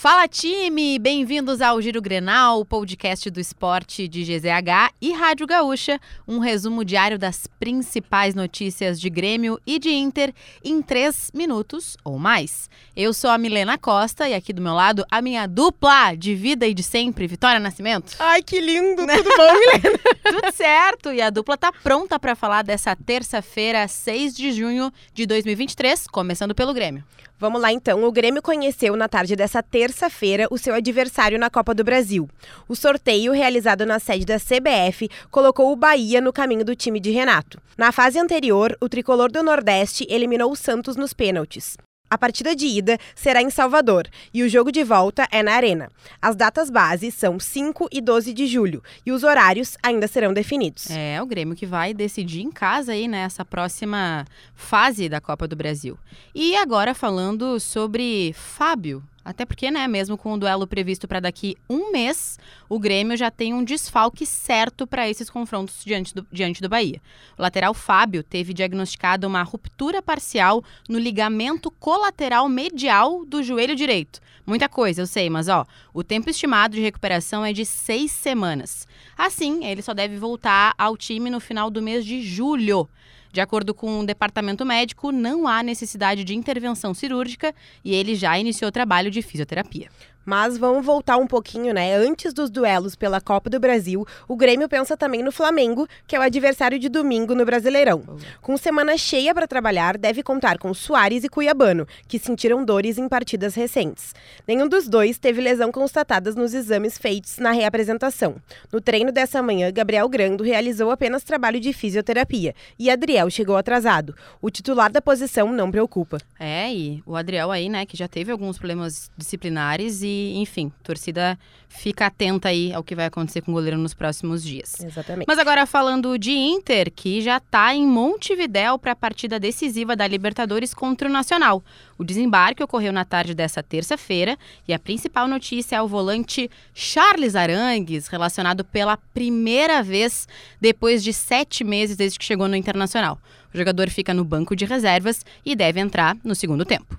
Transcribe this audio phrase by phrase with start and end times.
[0.00, 6.38] Fala time, bem-vindos ao Giro Grenal, podcast do esporte de GZH e Rádio Gaúcha, um
[6.38, 10.32] resumo diário das principais notícias de Grêmio e de Inter
[10.62, 12.70] em três minutos ou mais.
[12.94, 16.64] Eu sou a Milena Costa e aqui do meu lado a minha dupla de vida
[16.64, 18.14] e de sempre, Vitória Nascimento.
[18.20, 19.04] Ai, que lindo!
[19.04, 19.98] Tudo bom, Milena?
[20.22, 21.12] Tudo certo!
[21.12, 26.54] E a dupla tá pronta para falar dessa terça-feira, 6 de junho de 2023, começando
[26.54, 27.02] pelo Grêmio.
[27.40, 28.02] Vamos lá então.
[28.02, 32.28] O Grêmio conheceu na tarde dessa terça-feira o seu adversário na Copa do Brasil.
[32.68, 37.10] O sorteio, realizado na sede da CBF, colocou o Bahia no caminho do time de
[37.10, 37.58] Renato.
[37.76, 41.78] Na fase anterior, o tricolor do Nordeste eliminou o Santos nos pênaltis.
[42.10, 45.90] A partida de ida será em Salvador e o jogo de volta é na Arena.
[46.22, 50.90] As datas base são 5 e 12 de julho e os horários ainda serão definidos.
[50.90, 55.54] É, o Grêmio que vai decidir em casa aí nessa próxima fase da Copa do
[55.54, 55.98] Brasil.
[56.34, 61.54] E agora falando sobre Fábio, até porque, né, mesmo com o duelo previsto para daqui
[61.68, 66.62] um mês, o Grêmio já tem um desfalque certo para esses confrontos diante do, diante
[66.62, 66.98] do Bahia.
[67.36, 74.18] O lateral Fábio teve diagnosticado uma ruptura parcial no ligamento colateral medial do joelho direito.
[74.46, 78.88] Muita coisa, eu sei, mas ó, o tempo estimado de recuperação é de seis semanas.
[79.14, 82.88] Assim, ele só deve voltar ao time no final do mês de julho.
[83.32, 88.38] De acordo com o departamento médico, não há necessidade de intervenção cirúrgica e ele já
[88.38, 89.88] iniciou trabalho de fisioterapia.
[90.28, 91.94] Mas vamos voltar um pouquinho, né?
[91.94, 96.18] Antes dos duelos pela Copa do Brasil, o Grêmio pensa também no Flamengo, que é
[96.18, 98.02] o adversário de domingo no Brasileirão.
[98.42, 103.08] Com semana cheia para trabalhar, deve contar com Soares e Cuiabano, que sentiram dores em
[103.08, 104.14] partidas recentes.
[104.46, 108.36] Nenhum dos dois teve lesão constatadas nos exames feitos na reapresentação.
[108.70, 114.14] No treino dessa manhã, Gabriel Grando realizou apenas trabalho de fisioterapia e Adriel chegou atrasado.
[114.42, 116.18] O titular da posição não preocupa.
[116.38, 121.38] É, e o Adriel aí, né, que já teve alguns problemas disciplinares e enfim, torcida
[121.68, 124.80] fica atenta aí ao que vai acontecer com o goleiro nos próximos dias.
[124.80, 125.26] Exatamente.
[125.28, 130.06] Mas agora falando de Inter, que já está em Montevidéu para a partida decisiva da
[130.06, 131.62] Libertadores contra o Nacional.
[131.98, 137.36] O desembarque ocorreu na tarde dessa terça-feira e a principal notícia é o volante Charles
[137.36, 140.26] Arangues, relacionado pela primeira vez
[140.60, 143.18] depois de sete meses desde que chegou no Internacional.
[143.52, 146.98] O jogador fica no banco de reservas e deve entrar no segundo tempo.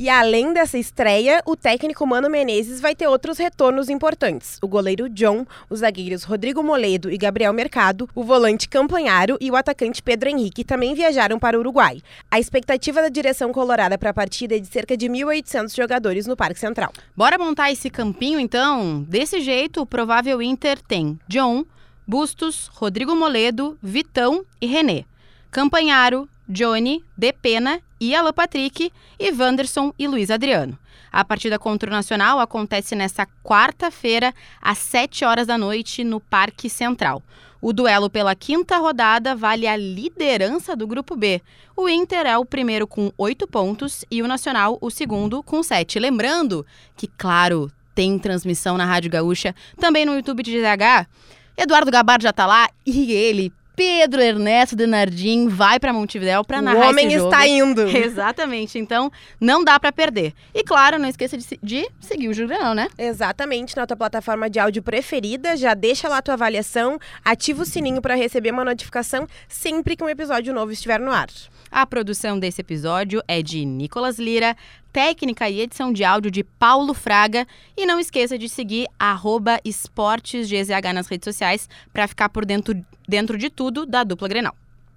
[0.00, 4.56] E além dessa estreia, o técnico Mano Menezes vai ter outros retornos importantes.
[4.62, 9.56] O goleiro John, os zagueiros Rodrigo Moledo e Gabriel Mercado, o volante Campanharo e o
[9.56, 12.00] atacante Pedro Henrique também viajaram para o Uruguai.
[12.30, 16.34] A expectativa da direção colorada para a partida é de cerca de 1.800 jogadores no
[16.34, 16.94] Parque Central.
[17.14, 19.02] Bora montar esse campinho então?
[19.02, 21.62] Desse jeito, o provável Inter tem John,
[22.06, 25.04] Bustos, Rodrigo Moledo, Vitão e René.
[25.50, 30.76] Campanharo, Johnny, Depena e Alan Patrick, e Wanderson e Luiz Adriano.
[31.12, 36.68] A partida contra o Nacional acontece nesta quarta-feira, às 7 horas da noite, no Parque
[36.68, 37.22] Central.
[37.62, 41.40] O duelo pela quinta rodada vale a liderança do Grupo B.
[41.76, 45.98] O Inter é o primeiro com oito pontos e o Nacional o segundo com sete.
[45.98, 46.66] Lembrando
[46.96, 51.06] que, claro, tem transmissão na Rádio Gaúcha, também no YouTube de GZH.
[51.56, 56.86] Eduardo Gabardo já tá lá e ele Pedro Ernesto Denardim vai para Montevidéu para narrar
[56.86, 57.30] O homem esse jogo.
[57.30, 57.82] está indo.
[57.88, 58.78] Exatamente.
[58.78, 59.10] Então,
[59.40, 60.34] não dá para perder.
[60.54, 62.88] E claro, não esqueça de, de seguir o Julião, né?
[62.98, 67.66] Exatamente, na tua plataforma de áudio preferida, já deixa lá a tua avaliação, ativa o
[67.66, 71.28] sininho para receber uma notificação sempre que um episódio novo estiver no ar.
[71.70, 74.56] A produção desse episódio é de Nicolas Lira,
[74.92, 77.46] técnica e edição de áudio de Paulo Fraga.
[77.76, 78.86] E não esqueça de seguir
[79.64, 82.74] esportesgzh nas redes sociais para ficar por dentro,
[83.08, 84.54] dentro de tudo da dupla Grenal.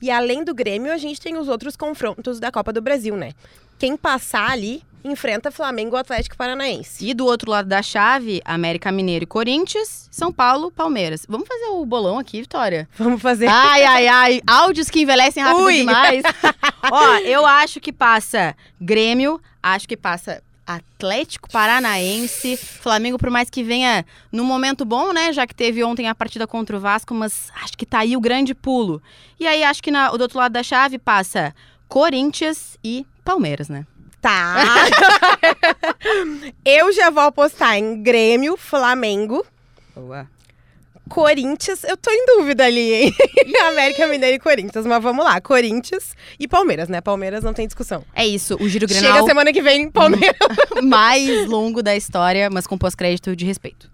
[0.00, 3.32] E além do Grêmio, a gente tem os outros confrontos da Copa do Brasil, né?
[3.78, 7.06] Quem passar ali enfrenta Flamengo Atlético Paranaense.
[7.06, 11.26] E do outro lado da chave, América Mineiro e Corinthians, São Paulo, Palmeiras.
[11.28, 12.88] Vamos fazer o bolão aqui, Vitória?
[12.96, 13.46] Vamos fazer.
[13.46, 14.40] Ai, ai, ai.
[14.46, 15.76] Áudios que envelhecem rápido Ui.
[15.76, 16.22] demais.
[16.90, 23.62] Ó, eu acho que passa Grêmio, acho que passa Atlético Paranaense, Flamengo, por mais que
[23.62, 25.32] venha num momento bom, né?
[25.32, 28.20] Já que teve ontem a partida contra o Vasco, mas acho que tá aí o
[28.20, 29.02] grande pulo.
[29.38, 31.54] E aí acho que na, do outro lado da chave passa
[31.88, 33.86] Corinthians e Palmeiras, né?
[34.20, 34.56] Tá.
[36.64, 39.44] Eu já vou apostar em Grêmio, Flamengo,
[39.94, 40.28] Boa.
[41.08, 41.84] Corinthians.
[41.84, 43.14] Eu tô em dúvida ali, hein?
[43.68, 44.86] América Mineiro e Corinthians.
[44.86, 47.00] Mas vamos lá, Corinthians e Palmeiras, né?
[47.00, 48.04] Palmeiras não tem discussão.
[48.14, 50.36] É isso, o Giro Chega Grenal semana que vem, Palmeiras.
[50.82, 53.93] mais longo da história, mas com pós-crédito de respeito.